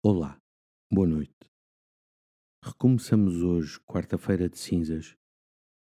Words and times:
Olá, 0.00 0.40
boa 0.92 1.08
noite. 1.08 1.34
Recomeçamos 2.64 3.42
hoje, 3.42 3.80
quarta-feira 3.80 4.48
de 4.48 4.56
cinzas, 4.56 5.16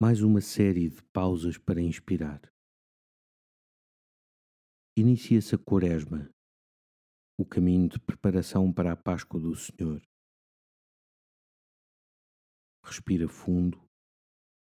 mais 0.00 0.22
uma 0.22 0.40
série 0.40 0.88
de 0.88 1.02
pausas 1.12 1.58
para 1.58 1.82
inspirar. 1.82 2.40
Inicia-se 4.96 5.54
a 5.54 5.58
Quaresma, 5.58 6.30
o 7.38 7.44
caminho 7.44 7.90
de 7.90 8.00
preparação 8.00 8.72
para 8.72 8.92
a 8.92 8.96
Páscoa 8.96 9.38
do 9.38 9.54
Senhor. 9.54 10.00
Respira 12.82 13.28
fundo 13.28 13.86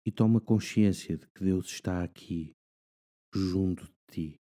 e 0.05 0.11
toma 0.11 0.41
consciência 0.41 1.17
de 1.17 1.25
que 1.29 1.45
Deus 1.45 1.67
está 1.67 2.03
aqui, 2.03 2.51
junto 3.33 3.85
de 3.85 3.95
ti. 4.11 4.35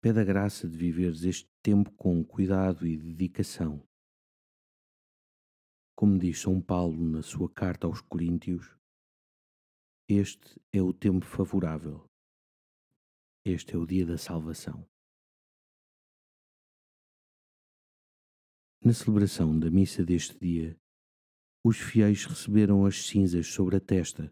Pede 0.00 0.20
a 0.20 0.24
graça 0.24 0.66
de 0.66 0.78
viveres 0.78 1.24
este 1.24 1.53
tempo 1.64 1.90
com 1.92 2.22
cuidado 2.22 2.86
e 2.86 2.94
dedicação. 2.94 3.82
Como 5.96 6.18
diz 6.18 6.42
São 6.42 6.60
Paulo 6.60 7.02
na 7.02 7.22
sua 7.22 7.50
carta 7.50 7.86
aos 7.86 8.02
Coríntios, 8.02 8.76
este 10.06 10.60
é 10.70 10.82
o 10.82 10.92
tempo 10.92 11.24
favorável. 11.24 12.04
Este 13.46 13.76
é 13.76 13.78
o 13.78 13.86
dia 13.86 14.04
da 14.04 14.18
salvação. 14.18 14.86
Na 18.84 18.92
celebração 18.92 19.58
da 19.58 19.70
missa 19.70 20.04
deste 20.04 20.38
dia, 20.38 20.78
os 21.64 21.78
fiéis 21.78 22.26
receberam 22.26 22.84
as 22.84 23.06
cinzas 23.06 23.46
sobre 23.46 23.76
a 23.76 23.80
testa. 23.80 24.30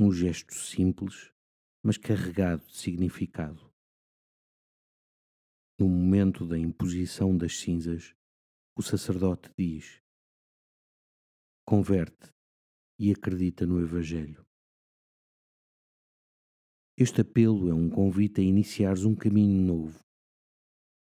Um 0.00 0.10
gesto 0.10 0.54
simples, 0.54 1.30
mas 1.84 1.98
carregado 1.98 2.64
de 2.64 2.74
significado. 2.74 3.71
No 5.78 5.88
momento 5.88 6.46
da 6.46 6.58
imposição 6.58 7.36
das 7.36 7.58
cinzas, 7.58 8.14
o 8.76 8.82
sacerdote 8.82 9.50
diz: 9.58 10.00
Converte 11.66 12.30
e 12.98 13.10
acredita 13.10 13.66
no 13.66 13.80
Evangelho. 13.80 14.44
Este 16.96 17.22
apelo 17.22 17.68
é 17.70 17.74
um 17.74 17.88
convite 17.88 18.40
a 18.40 18.44
iniciares 18.44 19.04
um 19.04 19.14
caminho 19.14 19.66
novo, 19.66 19.98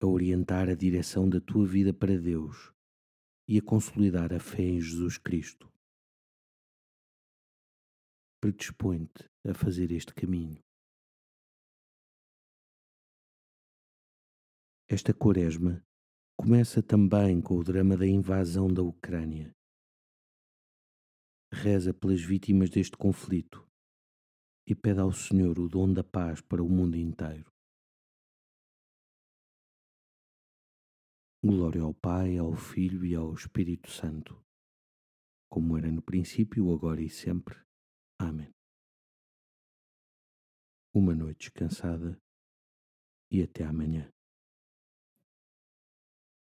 a 0.03 0.07
orientar 0.07 0.69
a 0.69 0.75
direção 0.75 1.29
da 1.29 1.41
tua 1.41 1.67
vida 1.67 1.95
para 1.95 2.19
Deus 2.19 2.73
e 3.49 3.59
a 3.59 3.63
consolidar 3.63 4.33
a 4.33 4.39
fé 4.39 4.63
em 4.63 4.81
Jesus 4.81 5.19
Cristo. 5.19 5.73
Predispõe-te 8.41 9.25
a 9.49 9.55
fazer 9.55 9.91
este 9.93 10.13
caminho. 10.15 10.63
Esta 14.95 15.15
quaresma 15.15 15.83
começa 16.39 16.83
também 16.83 17.41
com 17.41 17.57
o 17.57 17.65
drama 17.65 17.97
da 17.97 18.07
invasão 18.07 18.69
da 18.69 18.83
Ucrânia. 18.83 19.51
Reza 21.51 21.95
pelas 21.95 22.21
vítimas 22.21 22.69
deste 22.69 22.95
conflito 22.95 23.67
e 24.69 24.75
pede 24.75 25.01
ao 25.01 25.11
Senhor 25.11 25.59
o 25.59 25.67
dom 25.67 25.95
da 25.95 26.05
paz 26.05 26.43
para 26.43 26.63
o 26.63 26.69
mundo 26.69 26.99
inteiro. 26.99 27.51
Glória 31.43 31.81
ao 31.81 31.95
Pai, 31.95 32.37
ao 32.37 32.55
Filho 32.55 33.03
e 33.07 33.15
ao 33.15 33.33
Espírito 33.33 33.91
Santo, 33.91 34.45
como 35.51 35.79
era 35.79 35.91
no 35.91 36.03
princípio, 36.03 36.71
agora 36.71 37.01
e 37.01 37.09
sempre. 37.09 37.59
Amém. 38.21 38.53
Uma 40.95 41.15
noite 41.15 41.49
descansada 41.49 42.21
e 43.31 43.43
até 43.43 43.65
amanhã. 43.65 44.13